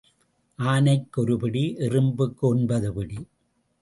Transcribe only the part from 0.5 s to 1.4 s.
ஆனைக்கு ஒரு